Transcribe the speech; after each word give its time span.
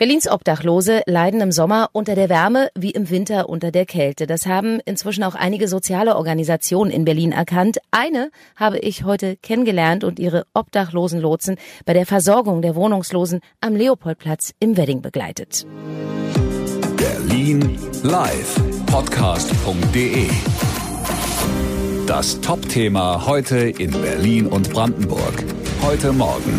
Berlins 0.00 0.26
Obdachlose 0.30 1.02
leiden 1.04 1.42
im 1.42 1.52
Sommer 1.52 1.90
unter 1.92 2.14
der 2.14 2.30
Wärme 2.30 2.70
wie 2.74 2.90
im 2.90 3.10
Winter 3.10 3.50
unter 3.50 3.70
der 3.70 3.84
Kälte. 3.84 4.26
Das 4.26 4.46
haben 4.46 4.80
inzwischen 4.86 5.22
auch 5.22 5.34
einige 5.34 5.68
soziale 5.68 6.16
Organisationen 6.16 6.90
in 6.90 7.04
Berlin 7.04 7.32
erkannt. 7.32 7.80
Eine 7.90 8.30
habe 8.56 8.78
ich 8.78 9.04
heute 9.04 9.36
kennengelernt 9.36 10.02
und 10.02 10.18
ihre 10.18 10.46
Obdachlosenlotsen 10.54 11.56
bei 11.84 11.92
der 11.92 12.06
Versorgung 12.06 12.62
der 12.62 12.76
Wohnungslosen 12.76 13.40
am 13.60 13.76
Leopoldplatz 13.76 14.54
im 14.58 14.78
Wedding 14.78 15.02
begleitet. 15.02 15.66
Berlin 16.96 17.78
Live 18.02 18.58
Podcast.de 18.86 20.28
Das 22.06 22.40
Top-Thema 22.40 23.26
heute 23.26 23.58
in 23.58 23.90
Berlin 23.90 24.46
und 24.46 24.70
Brandenburg. 24.72 25.44
Heute 25.82 26.14
Morgen. 26.14 26.58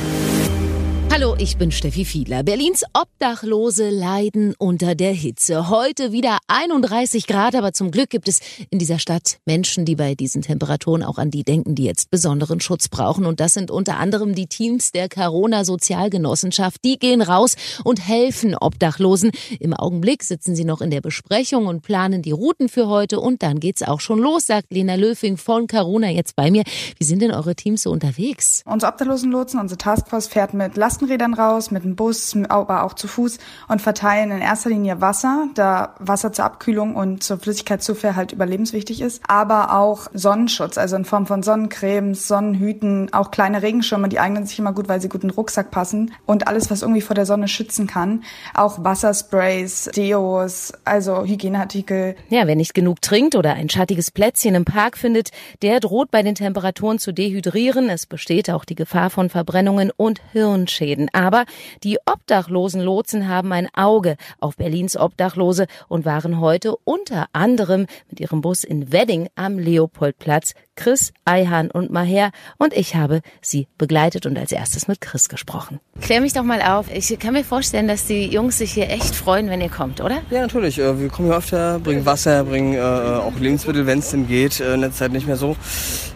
Hallo, 1.14 1.36
ich 1.38 1.58
bin 1.58 1.74
Steffi 1.74 2.06
Fiedler. 2.06 2.42
Berlins 2.42 2.86
Obdachlose 2.94 3.90
leiden 3.90 4.56
unter 4.58 4.96
der 4.96 5.12
Hitze. 5.12 5.68
Heute 5.68 6.14
wieder 6.14 6.38
31 6.48 7.28
Grad, 7.28 7.54
aber 7.54 7.74
zum 7.74 7.92
Glück 7.92 8.10
gibt 8.10 8.30
es 8.30 8.40
in 8.70 8.80
dieser 8.80 8.98
Stadt 8.98 9.40
Menschen, 9.46 9.84
die 9.84 9.98
bei 9.98 10.16
diesen 10.16 10.42
Temperaturen 10.42 11.04
auch 11.04 11.18
an 11.18 11.30
die 11.30 11.44
denken, 11.44 11.76
die 11.76 11.84
jetzt 11.84 12.12
besonderen 12.12 12.62
Schutz 12.62 12.88
brauchen. 12.88 13.26
Und 13.26 13.42
das 13.42 13.54
sind 13.54 13.72
unter 13.72 13.98
anderem 13.98 14.36
die 14.36 14.48
Teams 14.48 14.94
der 14.94 15.10
Corona 15.10 15.66
Sozialgenossenschaft. 15.66 16.78
Die 16.86 16.98
gehen 16.98 17.22
raus 17.22 17.56
und 17.84 18.08
helfen 18.08 18.56
Obdachlosen. 18.56 19.32
Im 19.60 19.74
Augenblick 19.74 20.24
sitzen 20.24 20.56
sie 20.56 20.64
noch 20.64 20.80
in 20.80 20.92
der 20.92 21.02
Besprechung 21.02 21.68
und 21.68 21.82
planen 21.82 22.22
die 22.22 22.32
Routen 22.32 22.70
für 22.70 22.88
heute. 22.88 23.20
Und 23.20 23.44
dann 23.44 23.60
geht's 23.60 23.84
auch 23.84 24.00
schon 24.00 24.20
los, 24.20 24.46
sagt 24.46 24.72
Lena 24.72 24.96
Löfing 24.96 25.36
von 25.36 25.68
Corona 25.68 26.08
jetzt 26.08 26.38
bei 26.38 26.52
mir. 26.52 26.64
Wie 26.98 27.04
sind 27.04 27.22
denn 27.22 27.32
eure 27.32 27.54
Teams 27.54 27.82
so 27.82 27.92
unterwegs? 27.92 28.64
Unsere 28.66 28.94
Obdachlosenlotsen, 28.94 29.60
unsere 29.60 29.78
Taskforce 29.78 30.28
fährt 30.28 30.54
mit 30.54 30.78
Last 30.78 31.01
Lastenrädern 31.02 31.34
raus, 31.34 31.72
mit 31.72 31.84
dem 31.84 31.96
Bus, 31.96 32.36
aber 32.50 32.84
auch 32.84 32.94
zu 32.94 33.08
Fuß 33.08 33.40
und 33.68 33.82
verteilen 33.82 34.32
in 34.32 34.42
erster 34.42 34.70
Linie 34.70 35.02
Wasser, 35.02 35.48
da 35.56 35.96
Wasser 36.00 36.32
zur 36.32 36.46
Abkühlung 36.46 36.96
und 36.96 37.24
zur 37.24 37.40
Flüssigkeitszufuhr 37.40 38.16
halt 38.16 38.32
überlebenswichtig 38.32 39.02
ist, 39.02 39.24
aber 39.28 39.76
auch 39.76 40.08
Sonnenschutz, 40.14 40.78
also 40.78 40.96
in 40.96 41.06
Form 41.06 41.26
von 41.26 41.42
Sonnencremes, 41.42 42.28
Sonnenhüten, 42.28 43.12
auch 43.14 43.32
kleine 43.32 43.62
Regenschirme, 43.62 44.10
die 44.10 44.20
eignen 44.20 44.46
sich 44.46 44.60
immer 44.60 44.74
gut, 44.74 44.88
weil 44.88 45.02
sie 45.02 45.10
gut 45.10 45.24
in 45.24 45.30
den 45.30 45.36
Rucksack 45.36 45.72
passen 45.72 46.12
und 46.26 46.48
alles, 46.48 46.70
was 46.70 46.82
irgendwie 46.84 47.02
vor 47.02 47.16
der 47.16 47.26
Sonne 47.26 47.48
schützen 47.48 47.88
kann. 47.88 48.24
Auch 48.54 48.84
Wassersprays, 48.84 49.90
Deos, 49.96 50.74
also 50.86 51.24
Hygieneartikel. 51.24 52.16
Ja, 52.30 52.46
wer 52.46 52.56
nicht 52.56 52.74
genug 52.74 53.02
trinkt 53.02 53.36
oder 53.36 53.54
ein 53.54 53.70
schattiges 53.70 54.12
Plätzchen 54.12 54.56
im 54.56 54.66
Park 54.66 54.98
findet, 54.98 55.32
der 55.62 55.80
droht 55.80 56.12
bei 56.12 56.22
den 56.22 56.36
Temperaturen 56.36 57.00
zu 57.00 57.12
dehydrieren. 57.12 57.90
Es 57.90 58.06
besteht 58.06 58.50
auch 58.50 58.66
die 58.66 58.76
Gefahr 58.76 59.10
von 59.10 59.30
Verbrennungen 59.30 59.92
und 59.96 60.22
Hirnschäden. 60.32 60.91
Schäden. 60.92 61.10
Aber 61.14 61.46
die 61.84 61.98
obdachlosen 62.06 62.82
Lotsen 62.82 63.28
haben 63.28 63.52
ein 63.54 63.70
Auge 63.74 64.18
auf 64.40 64.58
Berlins 64.58 64.98
Obdachlose 64.98 65.68
und 65.88 66.06
waren 66.06 66.40
heute 66.40 66.76
unter 66.84 67.28
anderem 67.34 67.88
mit 68.10 68.20
ihrem 68.20 68.42
Bus 68.42 68.64
in 68.64 68.92
Wedding 68.92 69.30
am 69.36 69.58
Leopoldplatz. 69.58 70.54
Chris, 70.76 71.14
Eihan 71.26 71.70
und 71.70 71.92
Maher 71.92 72.32
und 72.58 72.74
ich 72.74 72.96
habe 72.96 73.22
sie 73.42 73.68
begleitet 73.78 74.26
und 74.26 74.38
als 74.38 74.52
erstes 74.52 74.88
mit 74.88 75.02
Chris 75.02 75.30
gesprochen. 75.30 75.80
Klär 76.02 76.22
mich 76.22 76.34
doch 76.34 76.44
mal 76.44 76.62
auf. 76.62 76.88
Ich 76.94 77.18
kann 77.20 77.34
mir 77.34 77.44
vorstellen, 77.44 77.88
dass 77.88 78.06
die 78.06 78.26
Jungs 78.28 78.58
sich 78.58 78.72
hier 78.72 78.90
echt 78.90 79.16
freuen, 79.16 79.50
wenn 79.50 79.62
ihr 79.62 79.70
kommt, 79.70 80.02
oder? 80.02 80.22
Ja, 80.30 80.42
natürlich. 80.42 80.80
Äh, 80.80 81.00
wir 81.00 81.10
kommen 81.10 81.28
hier 81.28 81.38
öfter, 81.38 81.80
bringen 81.80 82.06
Wasser, 82.06 82.44
bringen 82.44 82.74
äh, 82.74 82.80
auch 82.80 83.38
Lebensmittel, 83.40 83.86
wenn 83.86 84.00
es 84.00 84.12
denn 84.12 84.28
geht. 84.28 84.60
Äh, 84.60 84.74
in 84.76 84.82
der 84.82 84.92
Zeit 84.92 85.12
nicht 85.12 85.28
mehr 85.28 85.38
so. 85.38 85.56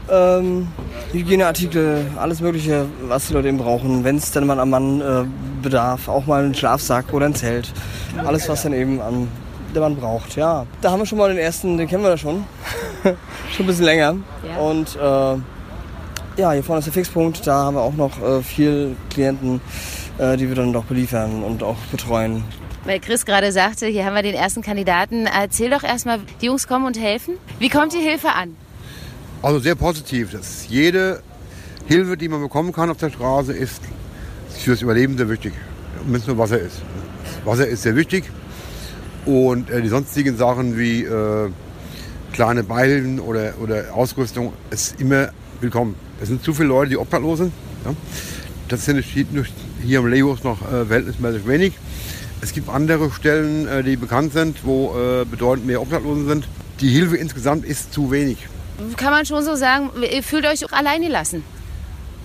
Ähm, 0.09 0.67
Hygieneartikel, 1.11 2.05
alles 2.17 2.39
Mögliche, 2.39 2.85
was 3.01 3.27
die 3.27 3.33
Leute 3.33 3.47
eben 3.47 3.57
brauchen. 3.57 4.03
Wenn 4.03 4.17
es 4.17 4.31
dann 4.31 4.45
mal 4.45 4.59
am 4.59 4.69
Mann 4.69 5.01
äh, 5.01 5.25
bedarf, 5.61 6.07
auch 6.07 6.25
mal 6.25 6.43
einen 6.43 6.55
Schlafsack 6.55 7.13
oder 7.13 7.25
ein 7.25 7.35
Zelt. 7.35 7.71
Alles, 8.23 8.47
was 8.47 8.63
dann 8.63 8.73
eben 8.73 9.01
an 9.01 9.27
der 9.75 9.81
man 9.81 9.95
braucht. 9.95 10.35
Ja, 10.35 10.65
da 10.81 10.91
haben 10.91 10.99
wir 10.99 11.05
schon 11.05 11.17
mal 11.17 11.29
den 11.29 11.37
ersten, 11.37 11.77
den 11.77 11.87
kennen 11.87 12.03
wir 12.03 12.09
da 12.09 12.17
schon. 12.17 12.45
schon 13.03 13.15
ein 13.59 13.67
bisschen 13.67 13.85
länger. 13.85 14.15
Ja. 14.47 14.57
Und 14.57 14.95
äh, 14.95 16.41
ja, 16.41 16.51
hier 16.51 16.63
vorne 16.63 16.79
ist 16.79 16.85
der 16.85 16.93
Fixpunkt. 16.93 17.45
Da 17.45 17.53
haben 17.53 17.75
wir 17.75 17.81
auch 17.81 17.93
noch 17.93 18.21
äh, 18.21 18.41
viel 18.41 18.95
Klienten, 19.09 19.61
äh, 20.17 20.37
die 20.37 20.47
wir 20.47 20.55
dann 20.55 20.73
doch 20.73 20.85
beliefern 20.85 21.43
und 21.43 21.63
auch 21.63 21.77
betreuen. 21.91 22.43
Weil 22.85 22.99
Chris 22.99 23.25
gerade 23.25 23.51
sagte, 23.51 23.87
hier 23.87 24.05
haben 24.05 24.15
wir 24.15 24.21
den 24.21 24.35
ersten 24.35 24.61
Kandidaten. 24.61 25.27
Erzähl 25.27 25.69
doch 25.69 25.83
erstmal, 25.83 26.19
die 26.41 26.47
Jungs 26.47 26.67
kommen 26.67 26.85
und 26.85 26.99
helfen. 26.99 27.35
Wie 27.57 27.69
kommt 27.69 27.93
die 27.93 27.99
Hilfe 27.99 28.29
an? 28.29 28.55
Also 29.41 29.59
sehr 29.59 29.75
positiv. 29.75 30.31
Das 30.31 30.67
jede 30.69 31.21
Hilfe, 31.87 32.17
die 32.17 32.27
man 32.27 32.41
bekommen 32.41 32.71
kann 32.71 32.89
auf 32.89 32.97
der 32.97 33.09
Straße, 33.09 33.53
ist 33.53 33.81
fürs 34.49 34.81
Überleben 34.81 35.17
sehr 35.17 35.29
wichtig. 35.29 35.53
Wenn 36.05 36.19
es 36.19 36.27
nur 36.27 36.37
Wasser 36.37 36.59
ist. 36.59 36.81
Wasser 37.43 37.67
ist 37.67 37.83
sehr 37.83 37.95
wichtig. 37.95 38.25
Und 39.25 39.69
äh, 39.69 39.81
die 39.81 39.87
sonstigen 39.87 40.37
Sachen 40.37 40.77
wie 40.77 41.03
äh, 41.03 41.49
kleine 42.33 42.63
Beihilfen 42.63 43.19
oder, 43.19 43.53
oder 43.61 43.93
Ausrüstung 43.93 44.53
ist 44.69 44.99
immer 44.99 45.29
willkommen. 45.61 45.95
Es 46.21 46.27
sind 46.27 46.43
zu 46.43 46.53
viele 46.53 46.69
Leute, 46.69 46.91
die 46.91 46.97
obdachlos 46.97 47.39
sind. 47.39 47.53
Ja? 47.85 47.93
Das 48.67 48.85
sind 48.85 49.03
hier 49.03 49.99
im 49.99 50.07
Legos 50.07 50.43
noch 50.43 50.61
äh, 50.61 50.85
verhältnismäßig 50.85 51.47
wenig. 51.47 51.73
Es 52.41 52.51
gibt 52.51 52.69
andere 52.69 53.09
Stellen, 53.11 53.67
äh, 53.67 53.83
die 53.83 53.95
bekannt 53.95 54.33
sind, 54.33 54.63
wo 54.63 54.95
äh, 54.95 55.25
bedeutend 55.25 55.65
mehr 55.65 55.81
Obdachlosen 55.81 56.27
sind. 56.27 56.47
Die 56.81 56.89
Hilfe 56.89 57.17
insgesamt 57.17 57.65
ist 57.65 57.93
zu 57.93 58.11
wenig. 58.11 58.37
Kann 58.97 59.11
man 59.11 59.25
schon 59.25 59.43
so 59.43 59.55
sagen, 59.55 59.89
ihr 60.11 60.21
fühlt 60.21 60.45
euch 60.45 60.65
auch 60.65 60.71
alleine 60.71 61.07
lassen? 61.07 61.43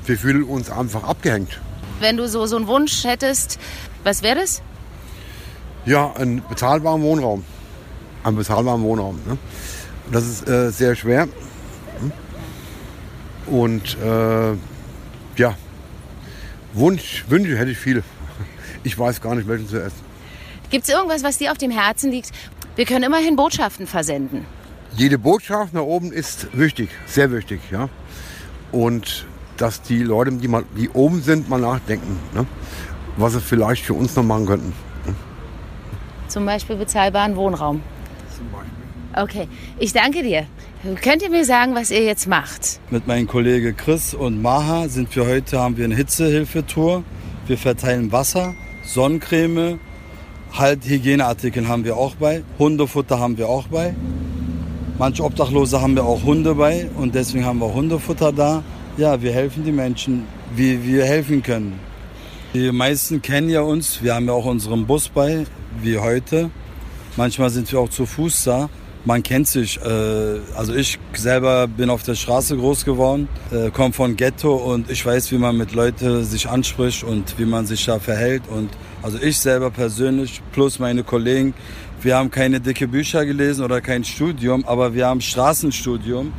Wir 0.07 0.19
fühlen 0.19 0.43
uns 0.43 0.71
einfach 0.71 1.05
abgehängt. 1.05 1.61
Wenn 2.01 2.17
du 2.17 2.27
so, 2.27 2.47
so 2.47 2.57
einen 2.57 2.67
Wunsch 2.67 3.05
hättest, 3.05 3.59
was 4.03 4.23
wäre 4.23 4.41
das? 4.41 4.63
Ja, 5.87 6.13
einen 6.13 6.43
bezahlbaren 6.49 7.03
Wohnraum. 7.03 7.45
Einen 8.23 8.37
bezahlbaren 8.37 8.83
Wohnraum. 8.83 9.21
Ne? 9.27 9.39
Das 10.13 10.27
ist 10.27 10.49
äh, 10.49 10.71
sehr 10.71 10.95
schwer. 10.95 11.29
Und 13.47 13.97
äh, 13.99 14.53
ja, 15.37 15.55
Wunsch, 16.73 17.25
Wünsche 17.29 17.57
hätte 17.57 17.71
ich 17.71 17.79
viele. 17.79 18.03
Ich 18.83 18.99
weiß 18.99 19.21
gar 19.21 19.35
nicht, 19.35 19.47
welchen 19.47 19.69
zu 19.69 19.77
essen. 19.77 19.99
Gibt 20.71 20.85
es 20.85 20.89
irgendwas, 20.89 21.23
was 21.23 21.37
dir 21.37 21.53
auf 21.53 21.59
dem 21.59 21.71
Herzen 21.71 22.11
liegt? 22.11 22.31
Wir 22.77 22.87
können 22.87 23.05
immerhin 23.05 23.37
Botschaften 23.37 23.87
versenden. 23.87 24.47
Jede 24.97 25.19
Botschaft 25.19 25.75
nach 25.75 25.83
oben 25.83 26.13
ist 26.13 26.47
wichtig, 26.57 26.89
sehr 27.05 27.31
wichtig. 27.31 27.61
Ja? 27.71 27.91
Und 28.73 29.27
dass 29.59 29.83
die 29.83 30.03
Leute, 30.03 30.33
die, 30.33 30.49
mal, 30.49 30.65
die 30.79 30.89
oben 30.89 31.23
sind, 31.23 31.51
mal 31.51 31.61
nachdenken, 31.61 32.19
ne? 32.35 32.47
was 33.19 33.35
sie 33.35 33.41
vielleicht 33.41 33.85
für 33.85 33.93
uns 33.93 34.17
noch 34.17 34.23
machen 34.23 34.47
könnten. 34.47 34.73
Zum 36.31 36.47
Beispiel 36.47 36.77
bezahlbaren 36.77 37.35
Wohnraum. 37.35 37.83
Zum 38.37 38.47
Beispiel. 38.53 38.71
Okay, 39.21 39.49
ich 39.81 39.93
danke 39.93 40.23
dir. 40.23 40.47
Könnt 41.03 41.23
ihr 41.23 41.29
mir 41.29 41.45
sagen, 41.45 41.75
was 41.75 41.91
ihr 41.91 42.05
jetzt 42.05 42.29
macht? 42.29 42.79
Mit 42.91 43.09
meinen 43.09 43.27
Kollegen 43.27 43.77
Chris 43.77 44.15
und 44.15 44.41
Maha 44.41 44.89
sind 44.89 45.15
wir 45.17 45.27
heute, 45.27 45.59
haben 45.59 45.77
wir 45.77 45.85
eine 45.85 45.97
Hitzehilfetour. 45.97 47.03
Wir 47.49 47.59
verteilen 47.59 48.13
Wasser, 48.13 48.55
Sonnencreme, 48.85 49.81
halt 50.57 50.85
Hygieneartikel 50.85 51.67
haben 51.67 51.85
wir 51.85 51.97
auch 51.97 52.15
bei. 52.15 52.45
Hundefutter 52.61 53.19
haben 53.19 53.37
wir 53.37 53.49
auch 53.49 53.67
bei. 53.67 53.95
Manche 54.99 55.25
Obdachlose 55.25 55.81
haben 55.83 55.97
wir 55.97 56.05
auch 56.05 56.23
Hunde 56.23 56.55
bei 56.55 56.89
und 56.97 57.17
deswegen 57.17 57.45
haben 57.45 57.59
wir 57.59 57.75
Hundefutter 57.75 58.31
da. 58.31 58.63
Ja, 58.97 59.21
wir 59.21 59.33
helfen 59.33 59.65
die 59.65 59.73
Menschen, 59.73 60.27
wie 60.55 60.85
wir 60.87 61.05
helfen 61.05 61.43
können. 61.43 61.90
Die 62.53 62.73
meisten 62.73 63.23
kennen 63.23 63.49
ja 63.49 63.61
uns. 63.61 64.03
Wir 64.03 64.17
haben 64.17 64.27
ja 64.27 64.33
auch 64.33 64.45
unseren 64.45 64.85
Bus 64.85 65.09
bei, 65.09 65.47
wie 65.83 65.99
heute. 65.99 66.51
Manchmal 67.17 67.49
sind 67.49 67.71
wir 67.71 67.79
auch 67.79 67.89
zu 67.89 68.07
Fuß 68.07 68.43
da. 68.43 68.69
Man 69.05 69.23
kennt 69.23 69.47
sich. 69.47 69.79
Äh, 69.81 70.41
also 70.57 70.75
ich 70.75 70.99
selber 71.13 71.69
bin 71.69 71.91
auf 71.91 72.03
der 72.03 72.17
Straße 72.17 72.57
groß 72.57 72.85
geworden, 72.85 73.29
äh, 73.53 73.71
komme 73.71 73.93
von 73.93 74.17
Ghetto 74.17 74.57
und 74.57 74.91
ich 74.91 75.07
weiß, 75.07 75.31
wie 75.31 75.39
man 75.39 75.57
mit 75.57 75.73
Leuten 75.75 76.25
sich 76.25 76.49
anspricht 76.49 77.05
und 77.05 77.39
wie 77.39 77.45
man 77.45 77.67
sich 77.67 77.85
da 77.87 78.01
verhält. 78.01 78.43
Und 78.49 78.71
also 79.01 79.17
ich 79.23 79.39
selber 79.39 79.71
persönlich 79.71 80.43
plus 80.51 80.81
meine 80.81 81.05
Kollegen, 81.05 81.55
wir 82.03 82.17
haben 82.17 82.33
keine 82.33 82.61
dicke 82.61 82.89
Bücher 82.89 83.27
gelesen 83.27 83.65
oder 83.65 83.81
kein 83.81 84.03
Studium, 84.03 84.65
aber 84.65 84.93
wir 84.93 85.07
haben 85.07 85.21
Straßenstudium. 85.21 86.33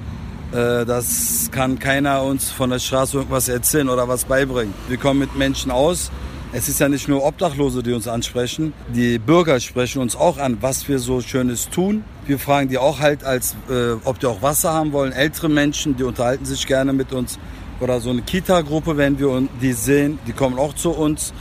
Äh, 0.51 0.85
das 0.85 1.49
kann 1.51 1.79
keiner 1.79 2.23
uns 2.23 2.51
von 2.51 2.69
der 2.69 2.79
Straße 2.79 3.17
irgendwas 3.17 3.47
erzählen 3.47 3.89
oder 3.89 4.07
was 4.07 4.25
beibringen. 4.25 4.73
Wir 4.87 4.97
kommen 4.97 5.19
mit 5.19 5.35
Menschen 5.35 5.71
aus. 5.71 6.11
Es 6.53 6.67
ist 6.67 6.81
ja 6.81 6.89
nicht 6.89 7.07
nur 7.07 7.23
Obdachlose, 7.23 7.81
die 7.81 7.93
uns 7.93 8.09
ansprechen. 8.09 8.73
Die 8.93 9.17
Bürger 9.19 9.61
sprechen 9.61 10.01
uns 10.01 10.17
auch 10.17 10.37
an, 10.37 10.57
was 10.59 10.89
wir 10.89 10.99
so 10.99 11.21
Schönes 11.21 11.69
tun. 11.69 12.03
Wir 12.25 12.39
fragen 12.39 12.67
die 12.67 12.77
auch 12.77 12.99
halt, 12.99 13.23
als, 13.23 13.55
äh, 13.69 13.93
ob 14.03 14.19
die 14.19 14.25
auch 14.25 14.41
Wasser 14.41 14.73
haben 14.73 14.91
wollen. 14.91 15.13
Ältere 15.13 15.47
Menschen, 15.47 15.95
die 15.95 16.03
unterhalten 16.03 16.43
sich 16.43 16.67
gerne 16.67 16.91
mit 16.91 17.13
uns. 17.13 17.39
Oder 17.79 18.01
so 18.01 18.09
eine 18.09 18.21
Kita-Gruppe, 18.21 18.97
wenn 18.97 19.17
wir 19.17 19.47
die 19.61 19.71
sehen, 19.71 20.19
die 20.27 20.33
kommen 20.33 20.59
auch 20.59 20.75
zu 20.75 20.91
uns. 20.91 21.33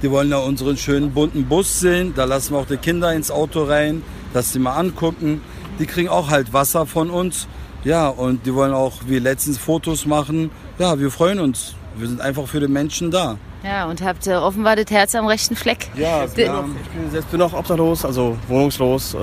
Die 0.00 0.10
wollen 0.10 0.30
ja 0.30 0.38
unseren 0.38 0.76
schönen 0.76 1.12
bunten 1.12 1.46
Bus 1.46 1.80
sehen. 1.80 2.12
Da 2.14 2.24
lassen 2.24 2.54
wir 2.54 2.60
auch 2.60 2.66
die 2.66 2.76
Kinder 2.76 3.12
ins 3.12 3.32
Auto 3.32 3.64
rein, 3.64 4.02
dass 4.32 4.52
sie 4.52 4.60
mal 4.60 4.76
angucken. 4.76 5.40
Die 5.80 5.86
kriegen 5.86 6.08
auch 6.08 6.30
halt 6.30 6.52
Wasser 6.52 6.86
von 6.86 7.10
uns. 7.10 7.48
Ja, 7.84 8.08
und 8.08 8.46
die 8.46 8.54
wollen 8.54 8.72
auch 8.72 8.92
wie 9.06 9.18
letztens 9.18 9.58
Fotos 9.58 10.06
machen. 10.06 10.50
Ja, 10.78 10.98
wir 10.98 11.10
freuen 11.10 11.40
uns. 11.40 11.74
Wir 11.96 12.08
sind 12.08 12.20
einfach 12.20 12.46
für 12.46 12.60
die 12.60 12.68
Menschen 12.68 13.10
da. 13.10 13.36
Ja, 13.64 13.86
und 13.86 14.02
habt 14.02 14.26
äh, 14.26 14.34
offenbar 14.34 14.76
das 14.76 14.86
Herz 14.90 15.14
am 15.14 15.26
rechten 15.26 15.56
Fleck. 15.56 15.88
Ja, 15.96 16.26
D- 16.36 16.44
ja 16.46 16.64
ich 16.82 16.88
bin 16.88 17.10
selbst 17.10 17.30
bin 17.30 17.42
auch 17.42 17.52
obdachlos, 17.52 18.04
also 18.04 18.36
wohnungslos. 18.48 19.14
Äh, 19.14 19.18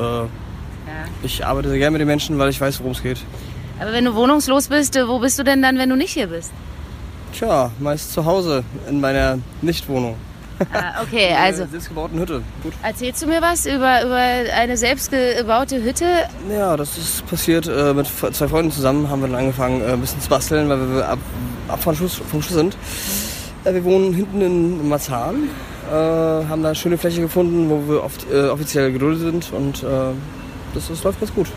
Ich 1.24 1.46
arbeite 1.46 1.70
sehr 1.70 1.78
gerne 1.78 1.92
mit 1.92 2.02
den 2.02 2.08
Menschen, 2.08 2.38
weil 2.38 2.50
ich 2.50 2.60
weiß, 2.62 2.80
worum 2.80 2.92
es 2.94 3.02
geht. 3.04 3.18
Aber 3.80 3.92
wenn 3.94 4.06
du 4.06 4.14
wohnungslos 4.16 4.68
bist, 4.68 4.96
äh, 4.96 5.08
wo 5.08 5.20
bist 5.20 5.40
du 5.40 5.44
denn 5.44 5.62
dann, 5.62 5.78
wenn 5.78 5.90
du 5.90 5.96
nicht 5.96 6.12
hier 6.14 6.28
bist? 6.28 6.52
Tja, 7.34 7.72
meist 7.80 8.12
zu 8.14 8.26
Hause 8.26 8.64
in 8.90 9.00
meiner 9.00 9.40
Nichtwohnung. 9.62 10.16
Ah, 10.74 11.02
okay, 11.04 11.34
also 11.34 11.66
selbstgebauten 11.66 12.20
Hütte. 12.20 12.42
Gut. 12.64 12.74
erzählst 12.84 13.22
du 13.22 13.28
mir 13.28 13.42
was 13.42 13.66
über, 13.66 14.04
über 14.04 14.18
eine 14.56 14.76
selbstgebaute 14.78 15.84
Hütte? 15.84 16.06
Ja, 16.52 16.76
das 16.78 16.98
ist 16.98 17.26
passiert. 17.28 17.68
Äh, 17.68 17.94
mit 17.94 18.08
zwei 18.08 18.48
Freunden 18.48 18.72
zusammen 18.72 19.10
haben 19.10 19.22
wir 19.22 19.28
dann 19.30 19.38
angefangen, 19.38 19.82
äh, 19.82 19.94
ein 19.94 20.02
bisschen 20.02 20.22
zu 20.22 20.30
basteln, 20.30 20.68
weil 20.70 20.96
wir 20.96 21.08
ab, 21.10 21.20
ab 21.68 21.82
vom, 21.82 21.96
Schuss, 21.96 22.16
vom 22.30 22.42
Schuss 22.42 22.54
sind. 22.56 22.76
Äh, 23.64 23.74
wir 23.74 23.84
wohnen 23.84 24.14
hinten 24.14 24.42
in 24.42 24.90
Marzahn, 24.90 25.50
äh, 25.90 25.94
haben 25.94 26.62
da 26.62 26.70
eine 26.70 26.76
schöne 26.76 26.98
Fläche 26.98 27.22
gefunden, 27.22 27.70
wo 27.70 27.92
wir 27.92 28.04
oft, 28.04 28.26
äh, 28.32 28.48
offiziell 28.50 28.92
geduldet 28.92 29.22
sind 29.22 29.54
und 29.54 29.84
äh, 29.84 29.88
das, 30.74 30.88
das 30.90 31.04
läuft 31.04 31.20
ganz 31.20 31.34
gut. 31.34 31.48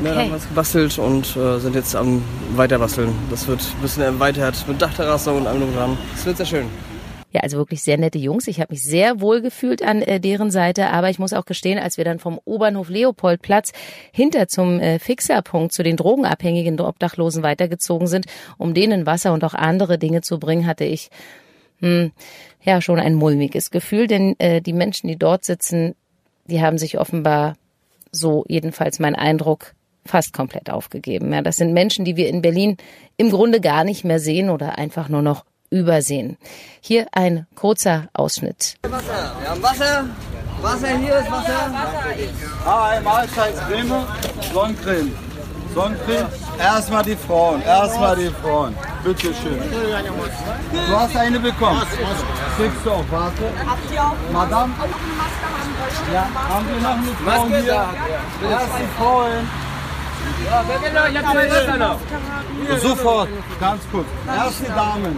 Wir 0.00 0.10
Okay. 0.10 0.18
haben 0.20 0.32
was 0.32 0.46
gebastelt 0.46 0.98
und 0.98 1.34
äh, 1.34 1.58
sind 1.60 1.74
jetzt 1.74 1.96
am 1.96 2.22
Weiterbasteln. 2.56 3.08
Das 3.30 3.48
wird 3.48 3.60
ein 3.60 3.80
bisschen 3.82 4.02
erweitert 4.02 4.62
mit 4.68 4.82
Dachterrasse 4.82 5.32
und 5.32 5.46
allem 5.46 5.74
dran. 5.74 5.96
Das 6.14 6.26
wird 6.26 6.36
sehr 6.36 6.44
schön. 6.46 6.66
Ja, 7.30 7.42
also 7.42 7.58
wirklich 7.58 7.82
sehr 7.82 7.98
nette 7.98 8.18
Jungs. 8.18 8.48
Ich 8.48 8.58
habe 8.58 8.72
mich 8.72 8.82
sehr 8.82 9.20
wohl 9.20 9.42
gefühlt 9.42 9.82
an 9.82 10.00
äh, 10.00 10.18
deren 10.18 10.50
Seite, 10.50 10.88
aber 10.88 11.10
ich 11.10 11.18
muss 11.18 11.34
auch 11.34 11.44
gestehen, 11.44 11.78
als 11.78 11.98
wir 11.98 12.04
dann 12.04 12.18
vom 12.18 12.40
U-Bahnhof 12.46 12.88
Leopoldplatz 12.88 13.72
hinter 14.12 14.48
zum 14.48 14.80
äh, 14.80 14.98
Fixerpunkt 14.98 15.72
zu 15.74 15.82
den 15.82 15.96
drogenabhängigen 15.96 16.80
Obdachlosen 16.80 17.42
weitergezogen 17.42 18.06
sind, 18.06 18.26
um 18.56 18.72
denen 18.72 19.04
Wasser 19.04 19.34
und 19.34 19.44
auch 19.44 19.54
andere 19.54 19.98
Dinge 19.98 20.22
zu 20.22 20.38
bringen, 20.38 20.66
hatte 20.66 20.84
ich 20.84 21.10
hm, 21.80 22.12
ja 22.62 22.80
schon 22.80 22.98
ein 22.98 23.14
mulmiges 23.14 23.70
Gefühl, 23.70 24.06
denn 24.06 24.34
äh, 24.38 24.62
die 24.62 24.72
Menschen, 24.72 25.08
die 25.08 25.16
dort 25.16 25.44
sitzen, 25.44 25.94
die 26.46 26.62
haben 26.62 26.78
sich 26.78 26.98
offenbar 26.98 27.56
so 28.10 28.44
jedenfalls 28.48 29.00
mein 29.00 29.14
Eindruck 29.14 29.74
fast 30.06 30.32
komplett 30.32 30.70
aufgegeben. 30.70 31.30
Ja, 31.32 31.42
das 31.42 31.56
sind 31.56 31.74
Menschen, 31.74 32.06
die 32.06 32.16
wir 32.16 32.28
in 32.28 32.40
Berlin 32.40 32.78
im 33.18 33.28
Grunde 33.30 33.60
gar 33.60 33.84
nicht 33.84 34.04
mehr 34.04 34.18
sehen 34.18 34.48
oder 34.48 34.78
einfach 34.78 35.10
nur 35.10 35.20
noch 35.20 35.44
übersehen. 35.70 36.36
Hier 36.80 37.06
ein 37.12 37.46
kurzer 37.54 38.08
Ausschnitt. 38.12 38.76
Wir 38.82 39.50
haben 39.50 39.62
Wasser. 39.62 40.04
Wasser, 40.60 40.88
hier 40.98 41.18
ist 41.18 41.30
Wasser. 41.30 41.70
Hi, 42.64 43.00
Mahlzeitscreme, 43.00 44.06
Sonnencreme. 44.52 45.12
Sonnencreme, 45.74 46.26
erstmal 46.58 47.04
die 47.04 47.14
Frauen, 47.14 47.62
erstmal 47.62 48.16
die 48.16 48.30
Frauen. 48.42 48.74
Bitte 49.04 49.32
schön. 49.34 49.60
Du 50.72 50.98
hast 50.98 51.16
eine 51.16 51.38
bekommen. 51.38 51.82
Kriegst 52.56 52.84
du 52.84 52.90
auch, 52.90 53.04
warte. 53.10 53.44
Habt 53.66 53.92
ihr 53.92 54.02
auch? 54.02 54.14
Madame? 54.32 54.74
Ja, 56.12 56.26
haben 56.48 56.66
wir 56.68 56.80
noch 56.80 56.90
eine 56.90 57.12
Frau 57.24 57.46
hier? 57.46 58.50
Erst 58.50 58.78
die 58.80 59.00
Frauen. 59.00 59.67
Sofort, 62.80 63.28
ganz 63.60 63.82
kurz. 63.90 64.06
Erst 64.26 64.60
die 64.60 64.66
Damen. 64.66 65.16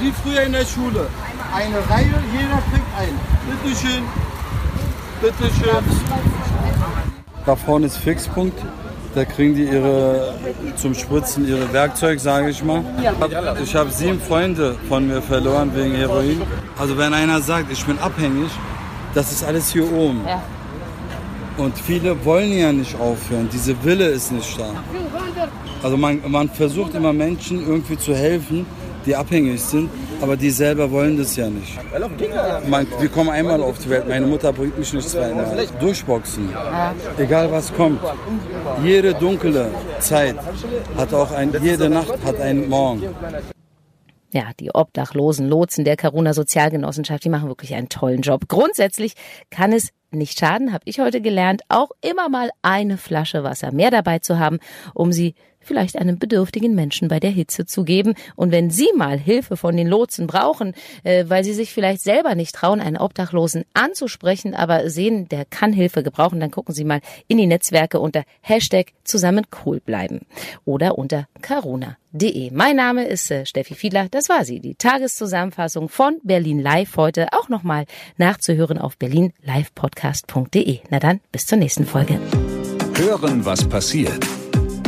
Wie 0.00 0.12
früher 0.12 0.42
in 0.42 0.52
der 0.52 0.66
Schule. 0.66 1.06
Eine 1.54 1.78
Reihe, 1.90 2.14
jeder 2.32 2.60
kriegt 2.70 2.98
einen. 2.98 3.18
Bitte 3.62 3.76
schön. 3.76 4.04
Bitte 5.20 5.44
schön. 5.54 5.84
Da 7.46 7.56
vorne 7.56 7.86
ist 7.86 7.96
Fixpunkt. 7.96 8.58
Da 9.14 9.24
kriegen 9.24 9.54
die 9.54 9.64
ihre 9.64 10.34
zum 10.76 10.94
Spritzen 10.94 11.48
ihre 11.48 11.72
Werkzeug, 11.72 12.20
sage 12.20 12.50
ich 12.50 12.62
mal. 12.62 12.84
Ich 13.62 13.74
habe 13.74 13.90
sieben 13.90 14.20
Freunde 14.20 14.76
von 14.90 15.08
mir 15.08 15.22
verloren 15.22 15.74
wegen 15.74 15.94
Heroin. 15.94 16.42
Also 16.78 16.98
wenn 16.98 17.14
einer 17.14 17.40
sagt, 17.40 17.72
ich 17.72 17.82
bin 17.86 17.98
abhängig, 17.98 18.50
das 19.14 19.32
ist 19.32 19.42
alles 19.42 19.70
hier 19.70 19.90
oben. 19.90 20.20
Und 21.58 21.78
viele 21.78 22.24
wollen 22.24 22.52
ja 22.52 22.72
nicht 22.72 22.98
aufhören. 23.00 23.48
Diese 23.52 23.82
Wille 23.84 24.06
ist 24.06 24.32
nicht 24.32 24.58
da. 24.58 24.70
Also 25.82 25.96
man, 25.96 26.20
man 26.26 26.48
versucht 26.48 26.94
immer 26.94 27.12
Menschen 27.12 27.66
irgendwie 27.66 27.96
zu 27.96 28.14
helfen, 28.14 28.66
die 29.06 29.14
abhängig 29.14 29.60
sind, 29.62 29.88
aber 30.20 30.36
die 30.36 30.50
selber 30.50 30.90
wollen 30.90 31.16
das 31.16 31.36
ja 31.36 31.48
nicht. 31.48 31.78
Man, 32.68 32.86
wir 32.98 33.08
kommen 33.08 33.30
einmal 33.30 33.62
auf 33.62 33.78
die 33.78 33.90
Welt. 33.90 34.08
Meine 34.08 34.26
Mutter 34.26 34.52
bringt 34.52 34.76
mich 34.78 34.92
nicht 34.92 35.08
zweimal. 35.08 35.66
Durchboxen. 35.80 36.48
Egal 37.16 37.50
was 37.50 37.72
kommt. 37.72 38.00
Jede 38.82 39.14
dunkle 39.14 39.70
Zeit 40.00 40.36
hat 40.96 41.14
auch 41.14 41.30
ein, 41.30 41.54
jede 41.62 41.88
Nacht 41.88 42.18
hat 42.24 42.40
einen 42.40 42.68
Morgen. 42.68 43.02
Ja, 44.32 44.50
die 44.58 44.74
obdachlosen 44.74 45.48
Lotsen 45.48 45.84
der 45.84 45.96
Karuna 45.96 46.34
Sozialgenossenschaft, 46.34 47.24
die 47.24 47.30
machen 47.30 47.48
wirklich 47.48 47.74
einen 47.74 47.88
tollen 47.88 48.22
Job. 48.22 48.48
Grundsätzlich 48.48 49.14
kann 49.50 49.72
es 49.72 49.90
nicht 50.16 50.38
schaden, 50.38 50.72
habe 50.72 50.84
ich 50.86 51.00
heute 51.00 51.20
gelernt, 51.20 51.62
auch 51.68 51.90
immer 52.00 52.28
mal 52.28 52.50
eine 52.62 52.98
Flasche 52.98 53.44
Wasser 53.44 53.72
mehr 53.72 53.90
dabei 53.90 54.18
zu 54.18 54.38
haben, 54.38 54.58
um 54.94 55.12
sie 55.12 55.34
vielleicht 55.66 55.98
einem 55.98 56.18
bedürftigen 56.18 56.74
Menschen 56.74 57.08
bei 57.08 57.20
der 57.20 57.30
Hitze 57.30 57.66
zu 57.66 57.84
geben. 57.84 58.14
Und 58.34 58.52
wenn 58.52 58.70
Sie 58.70 58.88
mal 58.96 59.18
Hilfe 59.18 59.56
von 59.56 59.76
den 59.76 59.86
Lotsen 59.86 60.26
brauchen, 60.26 60.74
äh, 61.04 61.24
weil 61.28 61.44
Sie 61.44 61.52
sich 61.52 61.72
vielleicht 61.72 62.02
selber 62.02 62.34
nicht 62.34 62.54
trauen, 62.54 62.80
einen 62.80 62.96
Obdachlosen 62.96 63.64
anzusprechen, 63.74 64.54
aber 64.54 64.88
sehen, 64.90 65.28
der 65.28 65.44
kann 65.44 65.72
Hilfe 65.72 66.02
gebrauchen, 66.02 66.40
dann 66.40 66.50
gucken 66.50 66.74
Sie 66.74 66.84
mal 66.84 67.00
in 67.28 67.38
die 67.38 67.46
Netzwerke 67.46 68.00
unter 68.00 68.24
Hashtag 68.40 68.92
zusammen 69.04 69.46
cool 69.64 69.80
bleiben 69.80 70.20
oder 70.64 70.98
unter 70.98 71.28
carona.de. 71.42 72.50
Mein 72.52 72.76
Name 72.76 73.06
ist 73.06 73.30
äh, 73.30 73.46
Steffi 73.46 73.74
Fiedler. 73.74 74.08
Das 74.10 74.28
war 74.28 74.44
sie, 74.44 74.60
die 74.60 74.74
Tageszusammenfassung 74.74 75.88
von 75.88 76.18
Berlin 76.22 76.60
Live 76.60 76.96
heute 76.96 77.28
auch 77.32 77.48
nochmal 77.48 77.86
nachzuhören 78.16 78.78
auf 78.78 78.96
berlinlivepodcast.de. 78.96 80.80
Na 80.90 80.98
dann, 80.98 81.20
bis 81.32 81.46
zur 81.46 81.58
nächsten 81.58 81.86
Folge. 81.86 82.18
Hören, 82.94 83.44
was 83.44 83.68
passiert. 83.68 84.26